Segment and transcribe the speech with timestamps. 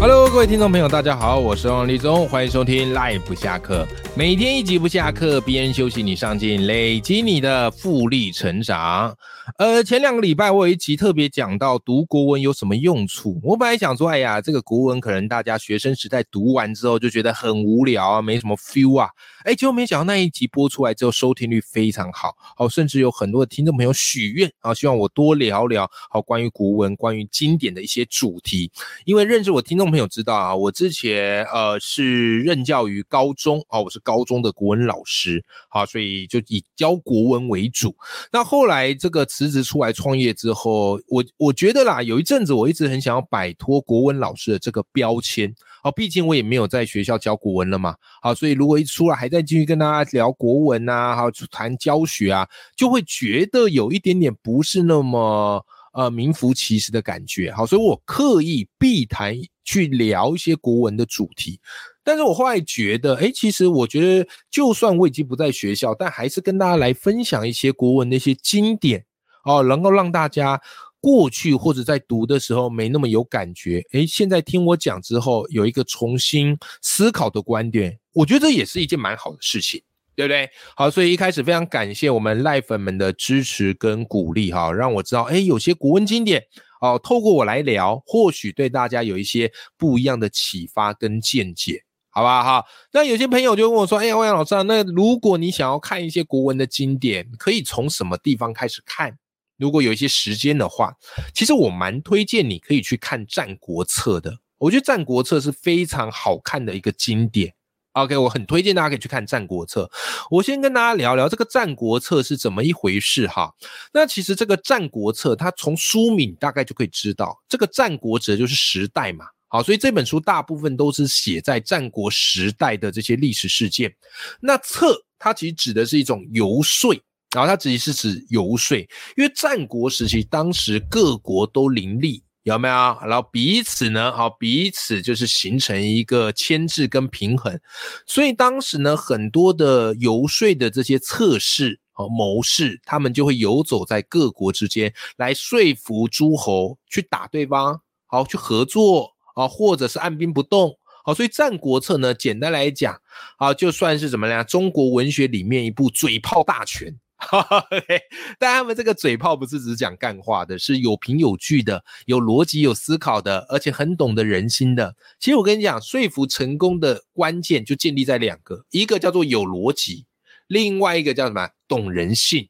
[0.00, 3.84] Hello，各位听众朋友，大家好，我是王立忠，欢迎收听 Life 不下课，
[4.16, 9.16] 每天一集不下课，别人休息你上进，累积你的复利成长。
[9.56, 13.40] 呃，前两个礼拜我有一集特别讲到读国文有什么用处。
[13.42, 19.08] 我本来想说，哎呀，这个国文可能大家学生时代读完之后就觉得很无聊啊，没什么 feel 啊。
[19.44, 28.70] 哎，结果没想到那一集播出来之后，收听率非常好，好，甚至有很多的听众朋友许愿啊，希望我多聊聊好关于国文、关于经典的一些主题。
[29.06, 37.94] 因为认识我听众朋友知道啊，我之前呃是任教于高中啊，我是高中的国文老师，好，所以就以教国文为主。
[38.32, 39.28] 那后来这个。
[39.38, 55.64] 辞职出来创业之后，我我觉得啦，有一阵子我一直很想要摆脱国文老师的这个标签，啊，毕竟我也没有在学校教国文了嘛，好，所以如果一出来还在继续跟大家聊国文呐，好，谈教学啊，就会觉得有一点点不是那么
[55.98, 61.60] 呃名副其实的感觉，好，所以我刻意避谈去聊一些国文的主题。
[62.04, 69.04] 但是我后来觉得，哎，其实我觉得，就算我已经不在学校，但还是跟大家来分享一些国文的一些经典。
[69.44, 70.60] 哦，能够让大家
[71.00, 79.82] 过去或者在读的时候没那么有感觉，诶，现在听我讲之后有一个重新思考的观点，我觉得这也是一件蛮好的事情，
[80.18, 80.50] 对不对？
[80.74, 86.42] 好，所以一开始非常感谢我们赖粉们的支持跟鼓励，哈，让我知道，诶，有些古文经典，
[86.80, 92.42] 哦，透过我来聊，或许对大家有一些不一样的启发跟见解，好吧？
[92.42, 99.16] 哈，那有些朋友就问我说，哎，欧阳老师啊，那如果你想要看一些国文的经典，可以从什么地方开始看？
[99.56, 100.92] 如果有一些时间的话，
[101.32, 104.36] 其实我蛮推荐你可以去看《战国策》的。
[104.58, 107.54] 我觉得《战国策》是非常好看的一个经典。
[108.02, 109.90] OK，我很推荐大家可以去看《战国策》。
[110.30, 113.52] 我先跟大家聊聊这个《战国策》是怎么一回事哈。
[113.92, 119.24] 那其实这个《战国策》，它从书名大概就可以知道，这个战国指的就是时代嘛。
[119.48, 123.94] 好，所以这本书大部分都是写在战国时代的这些历史事件。
[124.40, 126.94] 那策，它其实指的是一种游说。
[127.34, 128.78] 然后它直接是指游说，
[129.14, 132.74] 因为战国时期当时各国都林立，有没有？
[133.06, 137.60] 然后彼此呢，好彼此就是形成一个牵制跟平衡，
[138.06, 150.78] 所以当时呢，很多的游说的这些策士和谋士，他们就会游走在各国之间，来说服诸侯去打对方，好去合作啊，或者是按兵不动。
[151.04, 152.98] 好，所以《战国策》呢，简单来讲，
[153.36, 156.98] 啊，就算是怎么样，中国文学里面一部嘴炮大全。
[158.38, 164.94] 但他们这个嘴炮不是只讲干话的，是有凭有据的，有逻辑、有思考的，而且很懂得人心的。
[165.18, 170.06] 其实我跟你讲，说服成功的关键就建立在两个，一个叫做有逻辑，
[170.46, 171.48] 另外一个叫什么？
[171.66, 172.48] 懂人性，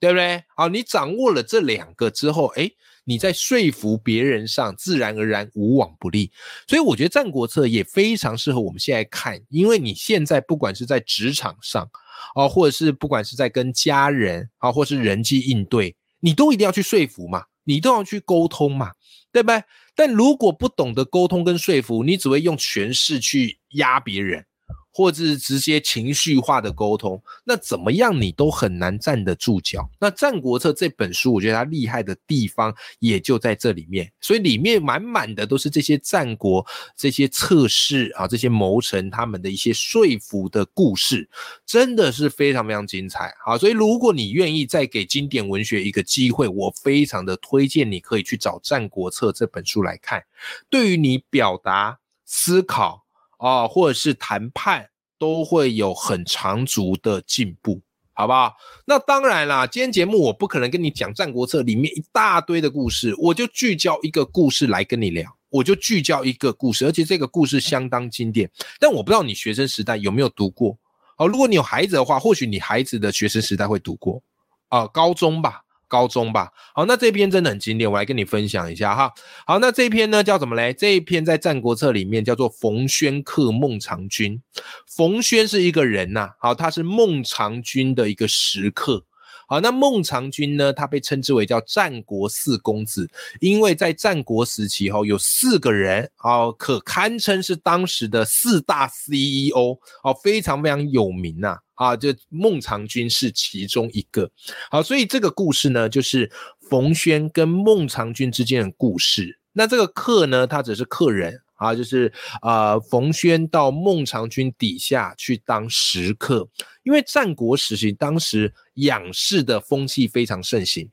[0.00, 0.44] 对不对？
[0.56, 2.70] 好，你掌握了这两个之后，哎，
[3.08, 6.30] 你在说服别人上自然而然无往不利。
[6.66, 11.88] 所以我觉得《战国策》也非常适合我们现在看，因为你现在不管是在职场上。
[12.34, 18.90] 哦，或者是不管是在跟家人啊，或是人际应对，你都一定要去说服嘛，你都要去沟通嘛，
[19.30, 19.62] 对不对？
[19.94, 24.44] 但如果不懂得沟通跟说服，你只会用权势去压别人。
[24.90, 29.88] 或者是直接情绪化的沟通，那怎么样你都很难站得住脚。
[30.00, 36.66] 那《战国策》这本书，我觉得它厉害的地方也就在这里面，所以里面满满的都是这些战国
[36.96, 41.28] 这些测试啊，这些谋臣他们的一些说服的故事，
[41.64, 43.32] 真的是非常非常精彩。
[43.44, 50.24] 好，所以如果你愿意再给经典文学一个机会，我非常的推荐你可以去找《战国策》这本书来看，
[50.68, 53.07] 对于你表达思考。
[53.38, 54.88] 啊，或者是谈判
[55.18, 57.80] 都会有很长足的进步，
[58.12, 58.54] 好不好？
[58.84, 68.50] 那当然啦，今天节目我不可能跟你讲《战国策》里面一大堆的故事，我就聚焦一个故事来跟你聊，我就聚焦一个故事，而且这个故事相当经典。
[68.78, 70.76] 但我不知道你学生时代有没有读过？
[71.16, 74.22] 好，如果你有孩子的话，或许你孩子的学生时代会读过，
[74.68, 75.62] 啊，高中吧。
[75.88, 79.10] 高中吧，好，那这篇真的很经典，我来跟你分享一下哈。
[79.46, 80.72] 好，那这篇呢叫什么嘞？
[80.72, 84.40] 这一篇在《战国策》里面叫做冯轩克孟尝君。
[84.86, 89.04] 冯轩是一个人呐，好，他是孟尝君的一个食客。
[89.50, 90.74] 好，那孟尝君呢？
[90.74, 93.08] 他被称之为叫战国四公子，
[93.40, 101.48] 因为在战国时期哈，有四个人哦，可堪称是当时的四大 CEO 哦，非常非常有名呐。
[101.48, 104.30] 啊，啊就孟尝君是其中一个。
[104.70, 106.30] 好，所以这个故事呢，就是
[106.68, 109.38] 冯轩跟孟尝君之间的故事。
[109.52, 116.48] 那这个客呢，他只是客人啊，就是呃，冯轩到孟尝君底下去当食客，
[116.82, 120.88] 因为战国时期当时养士的风气非常盛行，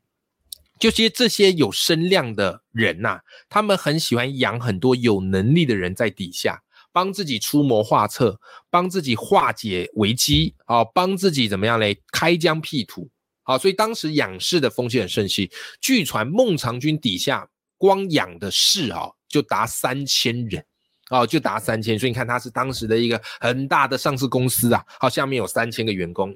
[0.79, 6.63] 就些这些有声量的人呐，他们很喜欢养很多有能力的人在底下。
[6.95, 8.39] 帮自己出谋划策，
[8.69, 12.01] 帮自己化解危机啊，帮自己怎么样嘞？
[12.13, 13.09] 开疆辟土
[13.43, 15.49] 啊，所以当时养士的风气很盛行。
[15.81, 20.65] 据传孟尝君底下光养的士啊，就达三千人。
[21.11, 26.35] 哦，就达三千，所以你看他是当时的一个很大的上市公司啊，好，下面有三千个员工，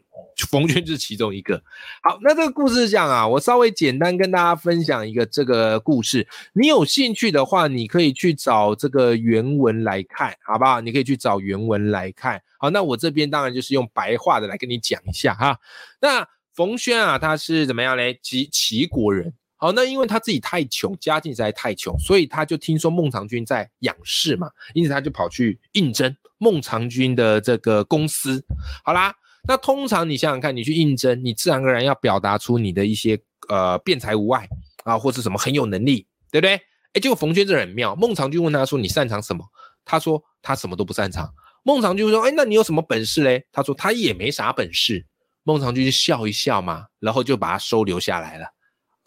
[0.51, 1.59] 冯轩就是其中一个。
[2.03, 10.79] 好，那这个故事是这样啊，我稍微简单跟大家分享一个这个故事，你有兴趣的话，你可以去找这个原文来看，好不好？
[10.81, 12.39] 你可以去找原文来看。
[12.59, 15.57] 好，那我这边当然就是用白话的来跟你讲一下哈。
[15.99, 18.19] 那冯轩啊，他是怎么样嘞？
[18.21, 19.33] 齐齐国人。
[19.61, 28.41] 好，那因为他自己太穷，家境实在太穷，所以他就听说孟尝君在养士嘛，因此他就跑去应征孟尝君的这个公司。
[28.85, 29.13] 好啦，
[29.45, 33.19] 那通常你想想看，你去应征，你自然而然要表达出你的一些
[33.49, 34.47] 呃辩才无碍
[34.85, 36.55] 啊，或是什么很有能力，对不对？
[36.93, 39.45] 哎，结果冯轩这人很妙，孟尝君问他说：“你擅长什么？”
[39.85, 41.31] 他说：“他什么都不擅长。”
[41.63, 45.05] 孟尝君说：“哎，那你有什么本事嘞？”他说：“他也没啥本事。”
[45.43, 48.47] 孟尝君就笑一笑嘛，然后就把他收留下来了。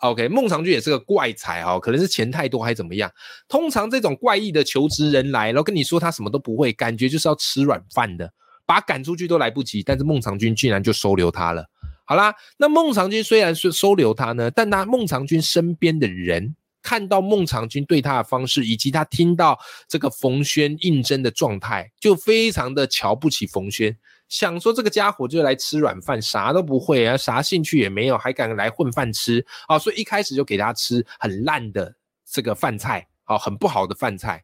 [0.03, 3.09] OK，孟尝君也是个怪才哦，可能是钱太多还是怎么样。
[3.47, 8.29] 通常这种怪异的求职人来，然后跟你说他什么都不会，感觉就是要吃软饭的，
[8.67, 9.81] 把他赶出去都来不及。
[9.81, 11.65] 但是孟尝君竟然就收留他了。
[12.05, 19.57] 好啦，那孟尝君虽然是收留他呢，但他孟尝君身边的人看到孟尝君对他的方式，以及他听到
[19.87, 23.97] 这个冯轩应征的状态，就非常的瞧不起冯轩。
[24.33, 29.79] 想说这个家伙就来吃软饭，啥都不会啊，啥兴趣也没有，还敢来混饭吃啊！
[29.79, 31.95] 所以一开始就给他吃很烂的
[32.27, 34.43] 这个饭菜，啊，很不好的饭菜。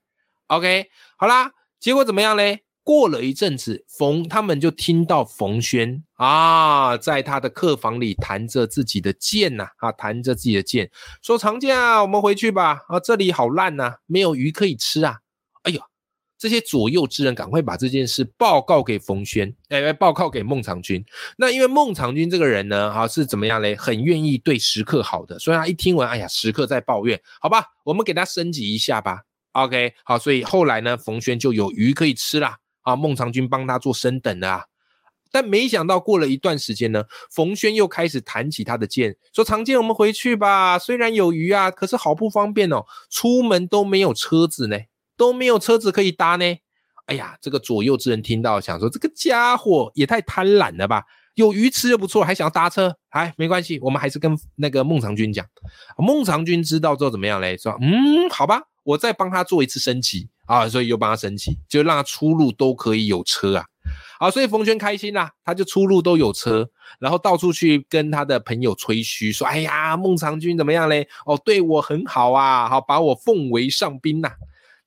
[0.49, 0.85] OK，
[1.17, 1.50] 好啦，
[1.81, 2.64] 结果怎么样嘞？
[2.85, 10.91] 过了一阵子，冯他们就听到冯轩啊，在他的客房里弹着自己的剑呐，啊，弹着自己的剑，
[11.23, 15.20] 说：“长剑啊，我们回去吧，啊，这里好烂呐，没有鱼可以吃啊！”
[15.64, 15.81] 哎呦。
[16.38, 21.05] 这些左右之人赶快把这件事报告给冯轩，哎，报告给孟尝君。
[21.37, 23.75] 那因为孟尝君这个人呢，哈是怎么样嘞？
[23.75, 29.23] 很愿意对食客好的，所以他一听闻，哎呀，食客在抱怨，好吧，我们给他升级一下吧。
[29.52, 32.58] OK，好，所以后来呢，冯轩就有鱼可以吃啦。
[32.82, 34.64] 啊，孟尝君帮他做升等的啊。
[35.31, 40.79] 但没想到过了一段时间呢，冯轩又开始弹起他的剑，说：“长剑，我们回去吧。
[40.79, 44.79] 虽然有鱼啊，可是好不方便哦，出门都没有车子呢。”
[45.19, 46.44] 都没有车子可以搭呢，
[47.06, 51.03] 哎呀，这个左右之人听到想说，这个家伙也太贪婪了吧！
[51.35, 52.94] 有鱼吃就不错，还想要搭车？
[53.11, 55.44] 哎，没关系，我们还是跟那个孟尝君讲。
[55.97, 57.56] 孟尝君知道之后怎么样嘞？
[57.56, 63.65] 说，嗯，好吧，我再帮他做一次升级啊，所以又帮他升级，就让他出入都可以有车啊。
[64.19, 66.69] 好，所以冯轩开心啦，他就出入都有车，
[66.99, 71.09] 然后到处去跟他的朋友吹嘘，说，哎呀，孟尝君怎么样嘞？
[71.25, 74.32] 哦，对我很好啊，好，把我奉为上宾呐。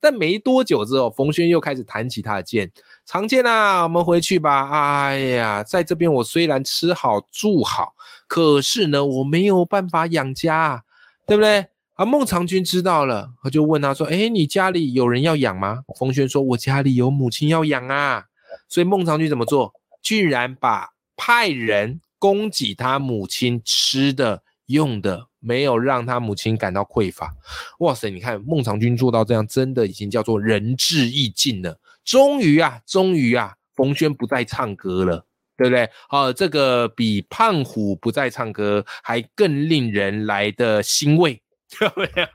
[0.02, 2.70] 但没多久之后，冯轩又开始弹起他的剑。
[3.06, 4.70] 长剑啊，我们回去吧。
[4.72, 7.94] 哎呀，在这边我虽然吃好住好，
[8.28, 10.84] 可是呢，我没有办法养家，
[11.28, 11.68] 对不对？
[11.94, 18.26] 啊，孟尝君知道了，他就问他说：“哎，你家里有人要养吗？”冯轩说：“我家里有母亲要养啊。”
[18.68, 19.74] 所以孟尝君怎么做？
[20.02, 25.28] 居然把派人供给他母亲吃的用的。
[25.42, 27.34] 没有让他母亲感到匮乏，
[27.80, 28.10] 哇塞！
[28.12, 31.78] 你看孟尝君做到这样，真的已经叫做仁至义尽了。
[32.06, 35.26] 终于啊，终于啊，冯轩不再唱歌了，
[35.58, 35.90] 对不对？
[36.08, 41.42] 好，这个比胖虎不再唱歌还更令人来的欣慰，
[41.80, 42.28] 对不对？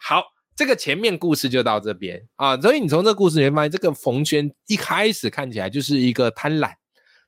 [0.00, 0.24] 好，
[0.56, 2.56] 这个前面故事就到这边啊。
[2.60, 6.72] 所以你从这个故事里面发现，这个冯轩一开始看起来就是一个贪婪，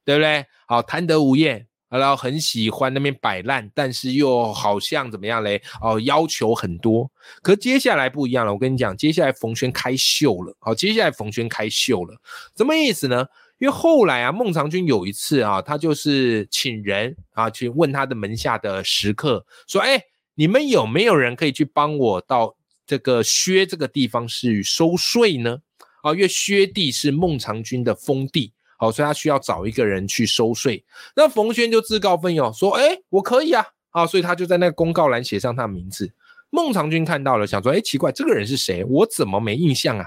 [0.05, 0.45] 对不对？
[0.67, 1.69] 好，贪得无厌。
[1.99, 5.63] 然后很喜欢那边摆烂，但是又好像怎么样嘞？
[5.81, 7.11] 哦，要求很多。
[7.43, 10.57] 可接下来不一样了，我跟你讲，接下来冯轩开秀了。
[10.59, 12.21] 好，接下来冯轩开秀了，
[12.57, 13.27] 什么意思呢？
[13.59, 20.03] 因为后来啊，孟尝君有一次啊，他就是请人啊去问他的门下的食客说：“哎，
[20.35, 25.59] 你们有没有人可以去帮我到这个薛这个地方去收税呢？”
[26.03, 28.53] 啊，因为薛地是孟尝君的封地。
[28.83, 30.85] 好，所以他需要找一个人去收税。
[31.15, 36.13] 那冯轩就自告奋勇说：“哎，我可以啊！”啊，所以他就在那个公告栏写上他的名字。
[36.51, 38.85] 孟尝君看到了，想说：“哎，奇怪，这个人是谁？
[38.87, 40.07] 我怎么没印象啊？”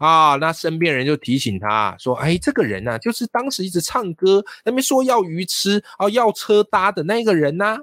[0.00, 7.76] 啊，那身边人就提醒他说：“哎，这个人呢，就是当时一直唱歌那边说要鱼吃啊，要车搭的那个人呐。”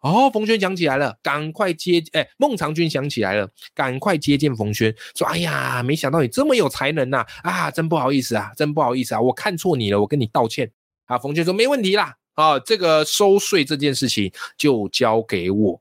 [0.00, 7.26] 哦，冯轩想起来了，赶快接哎，孟尝君想起来了，赶快接见冯轩，说：“哎呀，没想到你这么有才能呐！
[7.42, 10.70] 啊，真不好意思啊，真不好意思啊，我看错你了，我跟你道歉。”
[11.06, 15.80] 啊，冯轩说：“没问题啦，啊，这个收税这件事情就交给我。”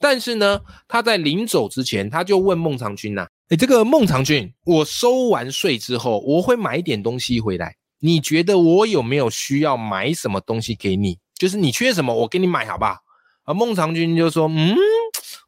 [0.00, 11.18] 但是呢，他在临走之前，他就问孟尝君呐：“哎，这个孟尝君，我收完税之后，我会买点东西回来，你觉得我有没有需要买什么东西给你？
[11.34, 12.96] 就是你缺什么，我给你买，好不好？”
[13.50, 14.76] 啊，孟尝君就说：“嗯，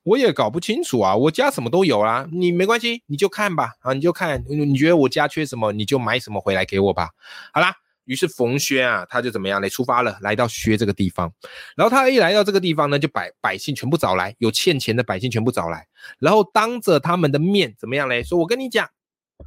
[0.03, 7.11] 我也搞不清楚啊，我家什么都有啦，你没关系，你就看吧，啊，你就看，你觉得我家缺什么，你就买什么回来给我吧。
[7.53, 7.73] 好啦。”
[8.05, 9.69] 于是冯轩啊，他就怎么样嘞？
[9.69, 11.33] 出发了，来到薛这个地方。
[11.77, 15.87] 然后他一来到这个地方呢，就百百姓全部找来，有欠钱的百姓全部找来，
[16.19, 18.25] 然后当着他们的面怎么样嘞？
[18.25, 18.91] 说我跟你讲，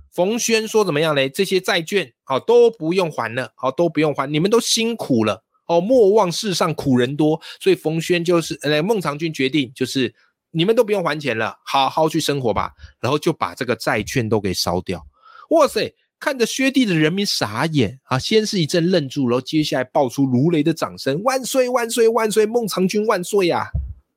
[0.10, 1.28] 冯轩说怎么样嘞？
[1.28, 7.42] 这些债券好都不用还了，好都不用还，你们都辛苦了哦，莫忘世上苦人多。
[7.60, 10.14] 所以冯轩就是呃孟尝君决定，就是
[10.52, 12.72] 你们都不用还钱了，好好去生活吧。
[13.00, 15.06] 然后就把这个债券都给烧掉。
[15.50, 15.94] 哇塞！
[16.18, 23.68] 看着薛地的人民傻眼啊，先是一阵愣住，然后接下来爆出如雷的掌声：“万岁万岁万岁，孟尝君万岁呀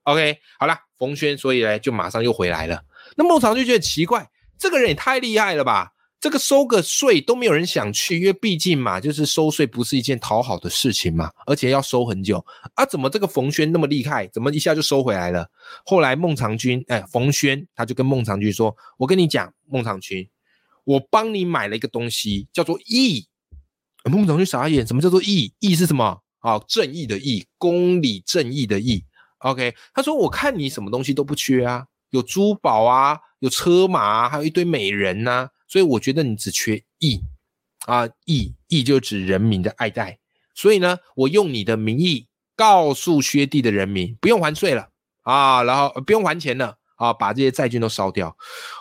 [0.04, 2.82] ！”OK，好了，冯轩所以呢就马上又回来了。
[3.16, 5.90] 那孟尝君觉得奇怪，这个人也太厉害了吧？
[6.20, 12.44] 这个收个税都没有人想去，因为毕竟嘛，就是收税不是一件讨好的事情嘛，而且要收很久
[12.74, 12.84] 啊。
[12.84, 14.26] 怎么这个冯轩那么厉害？
[14.28, 15.48] 怎么一下就收回来了？
[15.84, 20.28] 后来孟尝君哎，冯轩他就跟孟尝君说：“我跟你讲，孟尝君。”
[20.84, 23.28] 我帮你买了一个东西，叫做义。
[24.04, 25.52] 孟尝君傻眼，什么叫做义？
[25.60, 26.22] 义是什么？
[26.40, 29.04] 啊，正义的义，公理正义的义。
[29.38, 37.20] OK，他说我看你什么东西都不缺啊，有珠宝啊，有车马啊，还有一堆美人呐，所以我觉得你只缺义
[37.86, 40.18] 啊，义义就指人民的爱戴。
[40.54, 44.88] 所以呢，我用你的名义告诉薛地的人民，不用还税了
[45.22, 46.76] 啊，然后不用还钱了。
[46.98, 48.36] 啊，把这些债券都烧掉！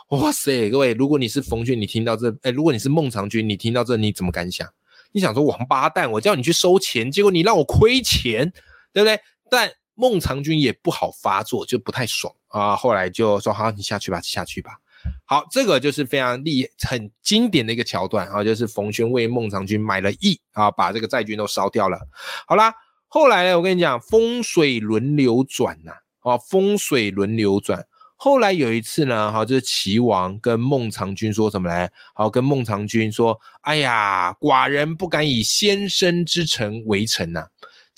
[0.10, 4.68] 哇塞，各位，如果你是冯俊，你听到这，哎，如果你是孟尝君，你听到这，你怎么敢想？
[5.12, 8.52] 你想说王八蛋，我叫你去收钱，结果你让我亏钱，
[8.92, 9.20] 对不对？
[9.52, 12.76] 但孟尝君也不好发作，就不太爽啊。
[12.76, 14.80] 后来就说好，你下去吧，下去吧。
[15.26, 22.00] 好，这个就是非常厉、很经典的一个桥段啊，就是冯轩为孟尝君买了义啊，把这个债券都烧掉了。
[22.48, 22.74] 好啦，
[23.08, 27.86] 后来呢，我跟你讲，风水轮流转呐，啊，风水轮流转。
[28.20, 31.88] 后来有一次呢，哈，就是齐王跟孟尝君说什么嘞？
[32.16, 37.46] 好，跟孟尝君说：“哎呀，寡人不敢以先生之臣为臣呐。”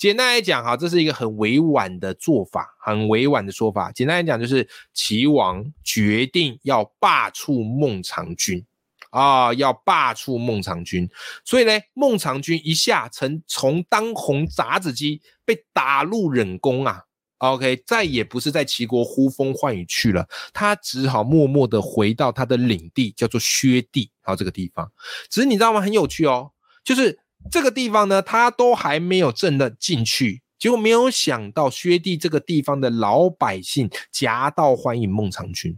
[0.00, 3.92] 简单来讲，哈，这是一个很委婉的做法，很委婉的说法。
[3.92, 8.64] 简单来讲，就是齐王决定要罢黜孟尝君
[9.10, 11.06] 啊，要罢黜孟尝君。
[11.44, 17.02] 所以呢，孟尝君一下曾从当红炸子鸡被打入冷宫啊。
[17.36, 24.90] OK，再也不是在齐国呼风唤雨去了，他只好默默的回到他的领地，叫做薛地，然后这个地方。
[25.28, 25.82] 只是你知道吗？
[25.82, 26.52] 很有趣哦，
[26.82, 27.18] 就是
[27.50, 35.76] 这个地方呢，他都还没有真的进去，结果没有想到薛地这个地方的老百姓夹道欢迎孟尝君。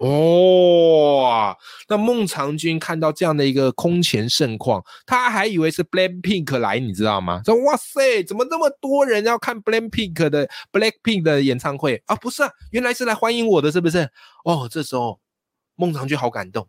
[0.00, 1.56] 哦，
[1.88, 7.40] 那孟尝君看到这样的一个空前盛况，他还以为是 Blackpink 来，你知道吗？
[7.44, 12.16] 说哇塞，怎么那么多人要看 Blackpink 的 Blackpink 的演唱会啊？
[12.16, 14.10] 不是啊，原来是来欢迎我的，是不是？
[14.44, 15.20] 哦，这时候
[15.76, 16.68] 孟尝君好感动，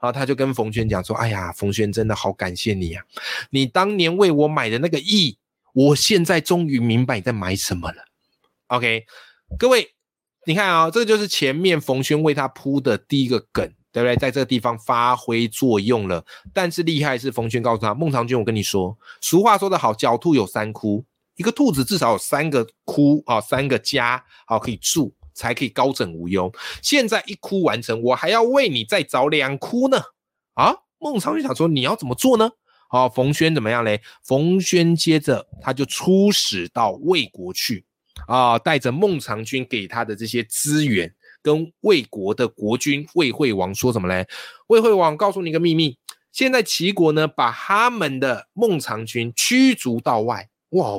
[0.00, 3.04] 然后他就跟冯轩讲说：“哎呀，冯轩真的好感谢你啊，
[3.50, 5.38] 你当年为我买的那个亿，
[5.72, 8.04] 我现在终于明白你在买什么了。
[8.68, 9.06] ”OK，
[9.58, 9.92] 各位。
[10.48, 14.16] 你看啊，这个就是前面冯轩为他铺的第一个梗，对不对？
[14.16, 16.24] 在这个地方发挥作用了。
[16.54, 26.50] 但是厉害是冯轩告诉他，孟尝君，我跟你说，俗话说得好，狡兔有三窟，一个兔子至少有三个窟啊，三个家啊可以住，才可以高枕无忧。
[26.82, 30.00] 现在一哭完成，我还要为你再找两哭呢。
[30.54, 32.50] 啊，孟尝君想说，你要怎么做呢？
[32.88, 34.00] 好，冯轩怎么样嘞？
[34.24, 37.84] 冯轩接着他就出使到魏国去。
[38.26, 44.26] 啊，带着孟尝君给他的这些资源，跟魏国的国君魏惠王说什么嘞？
[44.68, 45.98] 魏惠王告诉你一个秘密，
[46.32, 50.48] 现在齐国呢，把他们的孟尝君驱逐到外。
[50.70, 50.98] 哇，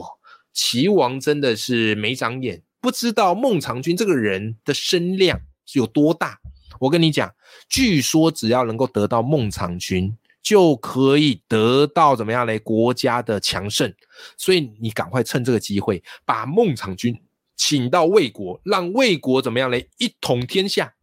[0.53, 5.40] 齐王真的是没长眼，不知道孟尝君这个人的声量
[5.74, 6.40] 有多大。
[6.80, 7.34] 我跟你讲，
[7.70, 10.18] 据说只要能够得到孟尝君。
[10.44, 12.58] 就可以得到怎么样嘞？
[12.60, 13.94] 国家的强盛，
[14.38, 17.22] 所以你赶快趁这个机会把孟尝君
[17.58, 19.90] 请到魏国，让魏国怎么样嘞？
[19.98, 20.94] 一统天下。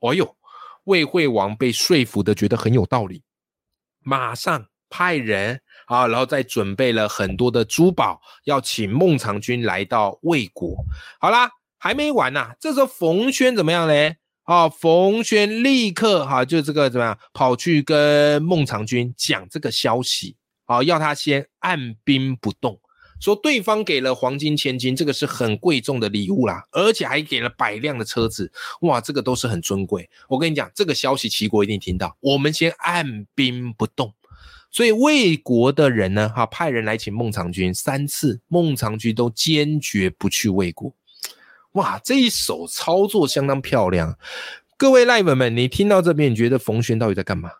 [0.00, 0.34] 哎呦，
[0.84, 3.22] 魏惠王被说服的觉得很有道理
[4.00, 10.76] 马上派人啊，然后再准备了很多的珠宝，要请孟尝君来到魏国。
[11.20, 14.16] 好啦，还没完呢，这时候冯轩怎么样嘞？
[14.44, 20.36] 啊，冯轩立刻哈，就这个怎么样，跑去跟孟尝君讲这个消息，
[20.66, 22.78] 啊，要他先按兵不动。
[23.20, 30.10] 说对方给了黄金千金，这个是很贵重的礼物啦，而且还给了百辆的车子，哇，这个都是很尊贵。
[30.28, 32.14] 我跟你讲，这个消息齐国一定听到。
[32.20, 34.12] 我们先按兵不动，
[34.74, 40.92] 所以魏国的人呢，哈，派人来请孟尝君三次，孟尝君都坚决不去魏国。
[41.74, 44.18] 哇，这一手操作相当漂亮。
[44.76, 47.52] 各位赖粉们，你听到这边，你觉得冯轩到底在干嘛？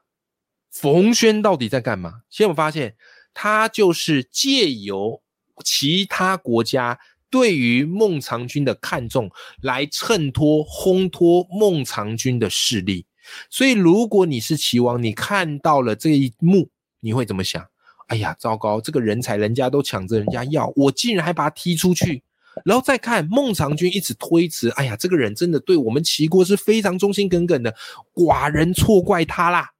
[0.72, 2.22] 冯轩到底在干嘛？
[2.28, 2.96] 先我发现
[3.32, 5.22] 他就是借由。
[5.64, 6.98] 其他国家
[7.30, 9.30] 对于孟尝君的看重，
[9.62, 13.06] 来衬托烘托孟尝君的势力。
[13.48, 16.70] 所以，如果你是齐王，你看到了这一幕，
[17.04, 17.62] 你会怎么想？
[18.08, 18.80] 哎呀，糟糕！
[18.80, 22.22] 这个人才人家都抢着人家要，我竟然还把他踢出去。
[22.64, 27.74] 然后再看孟尝君一直推辞，哎呀，这个人真的对我们齐国是非常忠心耿耿的，
[28.14, 29.70] 寡人错怪他啦，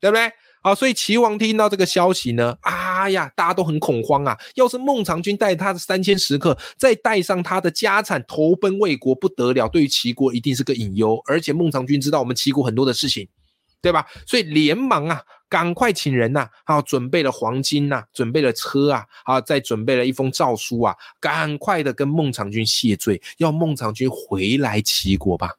[0.00, 0.30] 对不对？
[0.62, 4.38] 好，所以齐王听到这个消息呢，啊呀，大家都很恐慌啊！
[4.54, 11.20] 要是孟尝君带他的三千食客，再带上他的家产投奔魏国，不得了，对于齐国一定是个隐忧。
[11.26, 13.26] 而且孟尝君知道我们齐国很多的事情，
[13.80, 14.06] 对吧？
[14.24, 15.20] 所以连忙啊，
[15.52, 25.50] 赶快请人呐，啊，准备了黄金呐，准备了车啊，啊，再准备了一封诏书啊，赶快的跟孟尝君谢罪，要孟尝君回来齐国吧。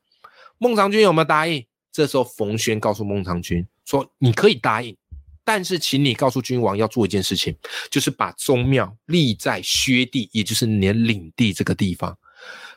[0.58, 1.64] 孟尝君有没有答应？
[1.92, 3.64] 这时候冯轩告诉孟尝君。
[3.86, 4.98] 说你可以答应，
[5.44, 7.56] 但是请你告诉君王要做一件事情，
[7.92, 12.18] 就是把宗庙立在薛地，也就是你的领地这个地方。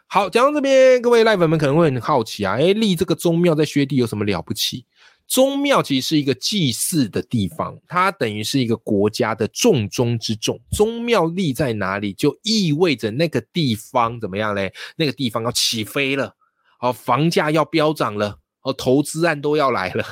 [0.06, 4.84] 好，讲到这边，各位赖粉们可能会很好奇啊，哎，立这个宗庙在薛地有什么了不起？
[5.28, 10.60] 宗庙其实是一个祭祀的地方，它等于是一个国家的重中之重。
[10.70, 14.72] 宗庙立在哪里，就意味着那个地方怎么样嘞？
[14.96, 16.34] 那个地方要起飞了，
[16.80, 20.04] 哦，房价要飙涨了，哦，投资案都要来了。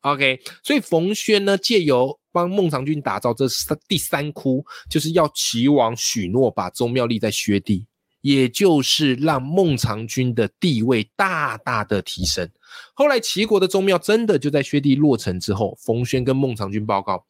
[0.00, 7.86] OK，所以冯轩呢，借由帮孟尝君打造这三第三窟，就是要齐王许诺把宗庙立在薛地，
[8.22, 12.50] 也就是让孟尝君的地位大大的提升。
[12.94, 17.26] 后来齐国的宗庙真的就在薛地落成之后，冯轩跟孟尝君报告，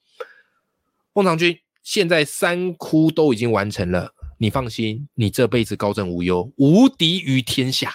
[1.13, 7.93] 孟尝君现在三窟都已经完成了，你放心，你这辈子高枕无忧，无敌于天下。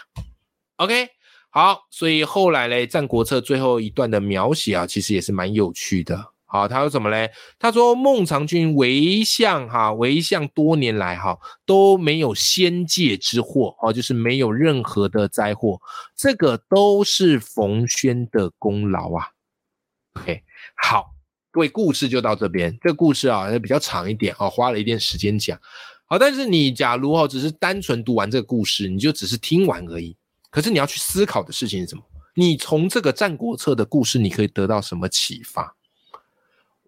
[0.76, 1.08] OK。
[1.50, 6.34] 好，所以后来嘞，《战国策》最后一段的描写啊，其实也是蛮有趣的。
[6.50, 7.30] 好，他说什么嘞？
[7.60, 15.78] 他说孟尝君为相哈，为相多年来哈都没有先界之祸哦，就是没有任何的灾祸，
[16.16, 19.28] 这个都是冯轩的功劳啊。
[20.14, 20.42] OK，
[20.82, 21.14] 好，
[21.52, 22.76] 各位故事就到这边。
[22.82, 25.60] 这个故事啊，比较长一点哦，花了一点时间讲。
[26.06, 30.16] 好，但是你假如哦，只是单纯读完这个故事，你就只是听完而已。
[30.50, 32.02] 可是你要去思考的事情是什么？
[32.36, 35.76] 你从这个《战国策》的故事，你可以得到什么启发？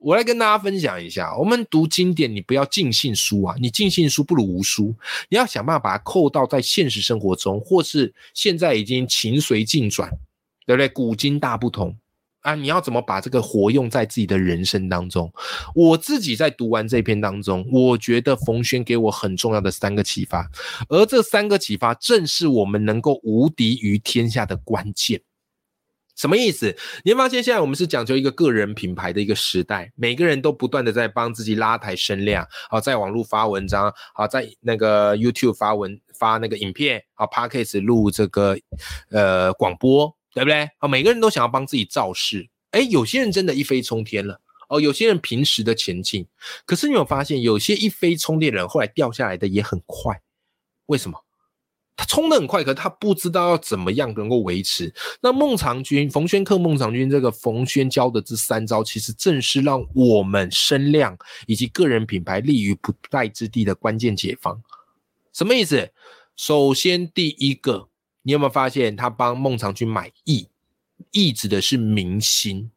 [0.02, 1.36] 我来跟大家分享一下。
[1.38, 3.56] 我们读经典，你不要尽信书啊！
[3.60, 4.96] 你尽信书不如无书。
[5.30, 10.10] 你要想办法把它扣到在现实生活中，或是现在已经情随境转，
[10.66, 10.88] 对不对？
[10.88, 11.96] 古今大不同。
[12.42, 15.30] 啊，你要怎么把这个活用在自己的人生当中？
[15.76, 20.50] 我自己在读完这篇当中，我觉得冯轩给我很重要的三个启发，
[20.88, 25.22] 而这三个启发正是我们能够无敌于天下的关键。
[26.20, 26.76] 什么意思？
[27.04, 38.58] 你会发现现在我们是讲究一个个人品牌的一个时代，每个人都不断的在帮自己拉抬声量，好，在网络发文章，好，在那个 YouTube 发文发那个影片，好，Podcast 录这个
[39.10, 40.14] 呃广播。
[40.32, 40.70] 对不对？
[40.78, 42.48] 啊，每个人都想要帮自己造势。
[42.70, 46.28] 哎，有些人真的一飞冲天了哦，有些人平时的前进。
[46.68, 50.22] 可是你有发现，有些一飞冲天的人后来掉下来的也很快。
[50.86, 51.20] 为什么？
[52.00, 54.90] 他冲的很快，可是他不知道要怎么样能够维持。
[55.20, 64.58] 那孟尝君、冯轩克孟尝君这个冯轩教的这三招，其实正是让我们声量以及个人品牌立于不败之地的关键解方。
[65.34, 65.92] 什么意思？
[66.38, 67.90] 首先，第一个。
[68.22, 70.48] 你有没有发现他帮孟尝君买义？
[71.12, 72.72] 义指的是民心，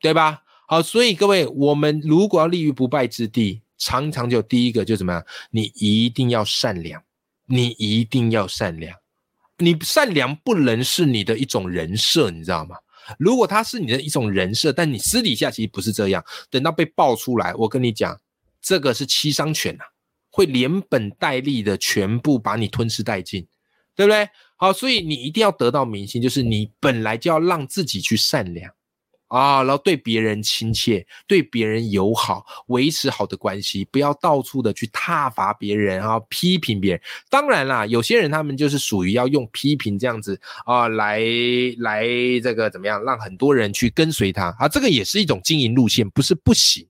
[0.00, 0.42] 对吧？
[0.68, 5.24] 好，所以各位，我们如果要立于不败之地，长长久，第一个就怎么样？
[5.50, 7.02] 你一定要善良，
[7.48, 8.96] 你一定要善良。
[9.56, 12.76] 你善良不能是你的一种人设，你知道吗？
[13.18, 18.20] 如果他是你的一种人设，但你私底下其实不是这样，等到被爆出来，我跟你讲，
[18.60, 19.84] 这个是七伤拳呐，
[20.30, 23.46] 会连本带利的全部把你吞噬殆尽，
[23.96, 24.28] 对不对？
[24.56, 28.70] 好，所以你一定要得到民心，就是你本来就要让自己去善良。
[29.28, 37.00] 啊，然后对别人亲切，对别人友好，维持好的关系，不要到处的去挞伐别人啊，批评别人。
[37.30, 41.20] 当然啦，有些人他们就是属于要用批评这样子啊，来
[41.78, 42.04] 来
[42.42, 46.86] 这个怎么样，让很多人去跟随他啊，这个也是一种经营路线，不是不行。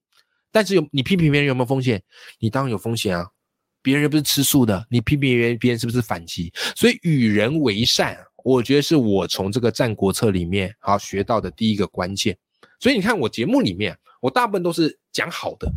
[0.51, 2.03] 但是有你批评别人有没有风险？
[2.39, 3.27] 你当然有风险啊，
[3.83, 6.53] 别人又不是吃素的，你批评别人，别人是不是反击？
[6.77, 8.17] 所以与人为善。
[8.49, 12.35] 我觉得是我从这个《战国策》里面好学到的第一个关键，
[12.81, 15.71] 所以你看我节目里面，我大部分都是讲好的，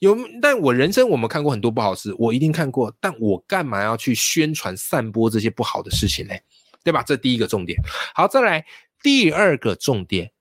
[0.00, 6.34] 有但我人生我们看过很多不好事，我一定看过，但我干嘛要去宣传散播这些不好的事情呢？
[6.82, 7.00] 对吧？
[7.04, 7.80] 这第一个重点。
[8.12, 8.66] 好，再来
[9.04, 10.32] 第二个重点，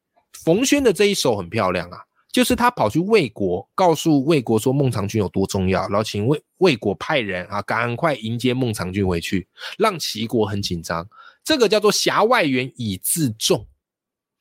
[0.44, 2.00] 冯轩的这一手很漂亮啊，
[2.32, 11.08] 就是他跑去魏国，告诉魏国说孟尝君有多重要，然后请魏魏国派人啊，赶快迎接孟尝君回去，让齐国很紧张。
[11.46, 13.68] 这个叫做狭外援以自重，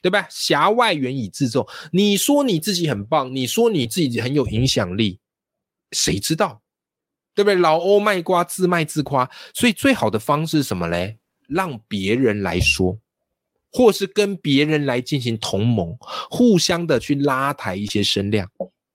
[0.02, 0.26] 对吧？
[0.30, 1.68] 狭外援以自重。
[1.92, 5.20] 你说你自己很棒，你说你自己很有影响力，
[5.92, 6.62] 谁知道？
[7.34, 7.56] 对不对？
[7.56, 9.30] 老欧卖瓜，自卖自夸。
[9.52, 11.18] 所以最好的方式是什么嘞？
[11.46, 12.98] 让别人来说，
[13.70, 15.94] 或是跟别人来进行同盟，
[16.30, 18.50] 互相的去拉抬一些声量，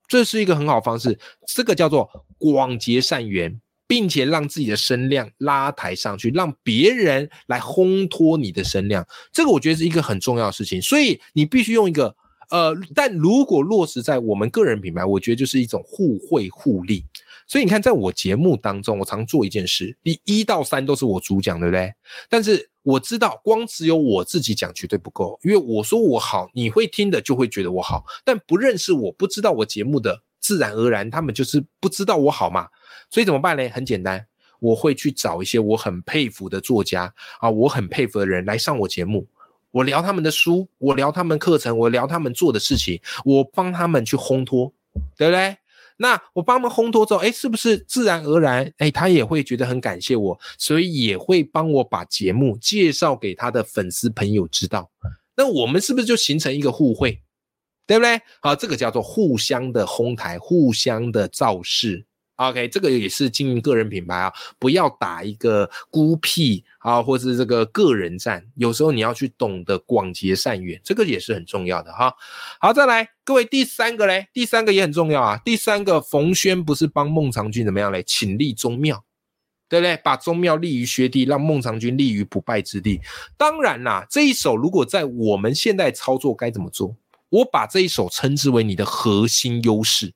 [0.07, 1.19] 这是一个很好方式。
[1.45, 3.61] 这个叫做广结善缘。
[3.89, 10.79] 并且让自己的声量拉抬上去，让别人来烘托你的声量，这个我觉得是一个很重要的事情。
[10.79, 12.15] 所以你必须用一个
[12.51, 17.03] 呃，但如果落实在我们个人品牌，我觉得就是一种互惠互利。
[17.47, 21.91] 所以你看，在我节目当中，我常做一件事，第一到三都是我主讲，对不对？
[22.29, 32.67] 但是我知道，光只有我自己讲绝对不够，因为我说我好，你会听的就会觉得我好，但不认识我不知道我节目的，自然而然他们就是不知道我好嘛。
[33.09, 33.67] 所以怎么办呢？
[33.69, 34.25] 很简单，
[34.59, 39.27] 我会去找一些我很佩服的作家啊，我很佩服的人来上我节目，
[39.71, 44.73] 我聊他们的书，我聊他们课程，我聊他们做的事情，我帮他们去烘托，
[45.17, 45.57] 对不对？
[46.01, 54.89] 那我帮他们烘托之后，哎，是不是自然而然，哎，他也会觉得很感谢我，所以也会帮我把节目介绍给他的粉丝朋友知道。
[55.35, 57.21] 那我们是不是就形成一个互惠，
[57.85, 58.21] 对不对？
[58.41, 62.05] 好，这个叫做互相的哄抬，互相的造势。
[62.39, 68.41] OK，这个也是经营个人品牌啊，不要打一个孤僻啊，或是这个个人战。
[68.55, 72.13] 有时候你要去懂得广结善缘，这个也是很重要的哈。
[72.61, 75.37] 好，再来，各位第三个嘞，第三个也很重要啊。
[75.43, 78.01] 第三个，冯轩不是帮孟尝君怎么样嘞？
[78.03, 79.03] 请立宗庙，
[79.67, 79.97] 对不对？
[79.97, 83.01] 把宗庙立于薛地，让孟尝君立于不败之地。
[83.35, 86.95] 当然啦，这一手如果在我们现在操作该怎么做？
[87.27, 90.13] 我把这一手称之为你的核心优势。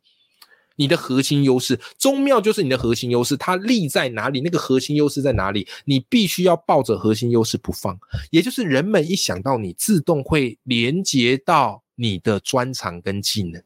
[0.76, 4.42] 你的核心优势，宗庙就是你的核心优势，它立在哪里？
[4.42, 5.68] 那个核心优势在哪里？
[5.86, 7.98] 你必须要抱着核心优势不放，
[8.32, 13.62] 也就是人们一想到你，自动会连接到你的专长跟技能。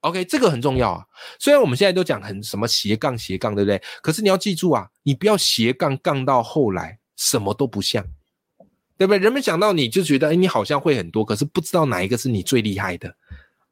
[0.00, 1.04] OK，这个很重要啊。
[1.38, 3.80] 虽然我们现在都讲很什么斜杠斜杠，对不对？
[4.02, 8.04] 可是你要记住啊，你不要斜杠杠到后来什么都不像，
[8.98, 9.18] 对不对？
[9.18, 13.14] 人们想到你就觉得，哎，你好像会很多，可是不知道哪一个是你最厉害的。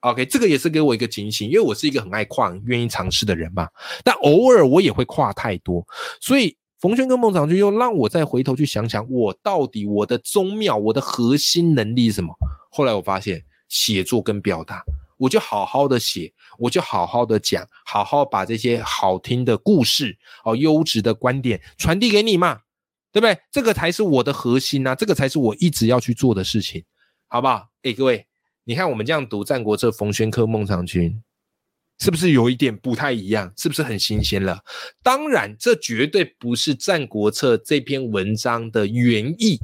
[0.00, 3.68] OK，这个也是给我一个警醒，因为我是一个很爱跨、愿意尝试的人嘛。
[4.02, 5.86] 但偶尔我也会跨太多，
[6.20, 12.34] 所以冯轩跟孟尝君又让我再回头去想想，我到底我的宗庙、我的核心能力是什么？
[12.70, 14.82] 后来我发现写作跟表达，
[15.18, 22.60] 我就好好的写，我就好好的讲，好好把这些好听的故事、哦优质的观点传递给你嘛，
[23.12, 23.38] 对不对？
[23.52, 26.82] 这个才是我的核心呐，这个才是我一直要去做的事情，
[27.28, 27.68] 好不好？
[27.82, 28.29] 哎，各位。
[28.70, 31.20] 你看我们这样读《战国策》，冯轩科孟尝君，
[31.98, 33.52] 是不是有一点不太一样？
[33.56, 34.62] 是不是很新鲜了？
[35.02, 39.58] 当然，这绝对不是《战国策》这篇文章的原意。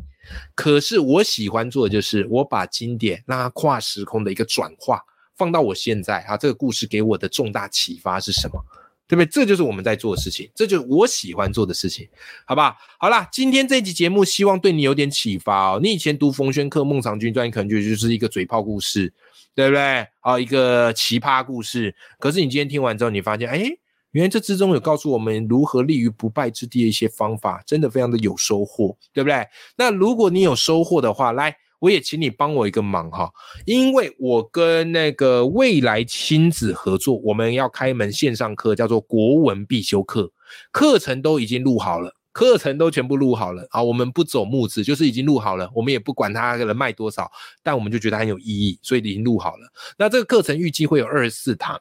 [0.57, 5.01] 可是我喜欢做的就是，我把经典让它跨时空的一个转化，
[5.37, 8.61] 放到我现在啊，这个故事给我的重大启发是什么？
[9.09, 9.27] 对不对？
[9.27, 12.09] 这就是我们在做的事情，这就是我喜欢做的事情，
[12.45, 12.77] 好不好？
[12.99, 15.81] 好啦，今天这集节目希望对你有点启发哦。
[15.83, 19.13] 你以前读冯轩课《孟尝君传》，可能觉得就是一个嘴炮故事，
[19.55, 20.07] 对不对？
[20.21, 21.95] 啊，一个奇葩故事。
[22.19, 23.65] 可是你今天听完之后，你发现，哎，
[24.11, 29.47] 原来这之中有告诉我们如何立于不败之地的一些方法，真的非常的有收获，对不对？
[29.77, 31.57] 那如果你有收获的话，来。
[31.79, 33.31] 我也请你帮我一个忙哈，
[33.65, 40.33] 因为我跟那个未来亲子合作，我们要开门线上课，叫做国文必修课，
[40.73, 43.67] 课程都已经录好了，课程都全部录好了。
[43.71, 47.31] 啊，我们不走木子，就是已经录好了，我们也不管它能卖多少，
[47.63, 49.71] 但我们就觉得很有意义，所以已经录好了。
[49.99, 51.81] 那这个课程预计会有二十四堂。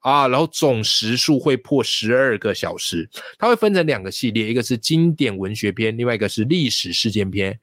[0.00, 7.60] 啊，然后总时数会破十二个小时，它会分成两个系列，一个是经典文学篇，另外一个是历史事件篇。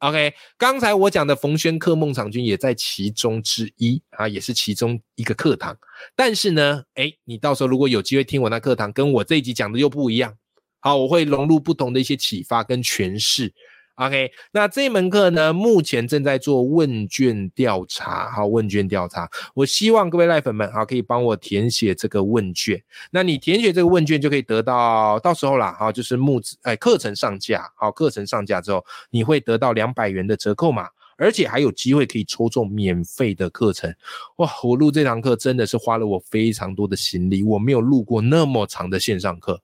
[0.00, 5.74] OK，刚才我讲的冯轩克孟尝君也在其中之一啊，也是其中一个课堂。
[6.14, 10.34] 但是呢，哎，你到时候如果有机会听我那课堂，跟我这一集讲的又不一样。
[10.80, 13.54] 好，我会融入不同的一些启发跟诠释。
[13.96, 18.30] OK，那这门课呢，目前正在做问卷调查。
[18.30, 22.78] 好，问卷调查，我希望各位赖粉们好，可以帮我填写这个问卷。
[23.10, 33.94] 那你填写这个问卷，就可以得到到时候啦，好，就是木子哎，课程上架，好，课程上架之后，你会得到两百元的折扣码，而且还有机会可以抽中免费的课程。
[34.36, 39.62] 哇，我录这堂课真的是花了我非常多的心力，我没有录过那么长的线上课。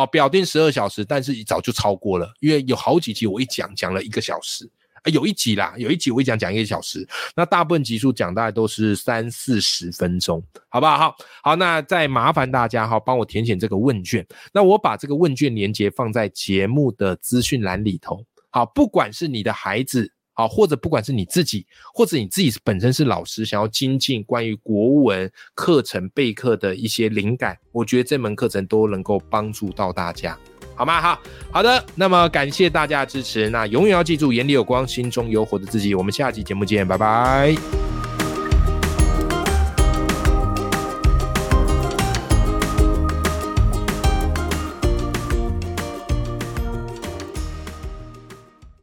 [0.00, 4.64] 哦，表定十二小时，但是早就超过了，因为有好几集我一讲讲了一个小时，
[5.02, 10.96] 啊，有一集啦，有一集我一讲讲一个小时，那大部分集数讲大概都是三四十分钟，好不好？
[10.96, 20.10] 好，好，那再麻烦大家哈，帮我填写这个问卷，那我把这个问卷连接放在节目的资讯栏里头，好，不管是你的孩子。
[20.40, 30.38] 好，或者不管是你自己，或者你自己本身是老师，想要精进关于国文课程备课的一些灵感，我觉得这门课程都能够帮助到大家，
[30.74, 31.00] 好吗？
[31.00, 31.20] 好
[31.52, 37.99] 好的，那么感谢大家的支持，那永远要记住，眼里有光，心中有火的自己，我们下期节目见，拜拜。